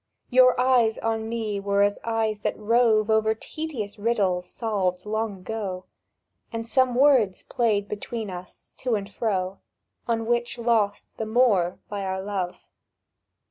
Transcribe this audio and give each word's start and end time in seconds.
Your 0.31 0.59
eyes 0.59 0.97
on 0.97 1.29
me 1.29 1.59
were 1.59 1.83
as 1.83 1.99
eyes 2.03 2.39
that 2.39 2.57
rove 2.57 3.11
Over 3.11 3.35
tedious 3.35 3.99
riddles 3.99 4.49
solved 4.49 5.05
years 5.05 5.15
ago; 5.31 5.85
And 6.51 6.65
some 6.67 6.95
words 6.95 7.43
played 7.43 7.87
between 7.87 8.31
us 8.31 8.73
to 8.77 8.95
and 8.95 9.07
fro— 9.13 9.59
On 10.07 10.25
which 10.25 10.57
lost 10.57 11.15
the 11.17 11.27
more 11.27 11.77
by 11.87 12.03
our 12.03 12.19
love. 12.19 12.65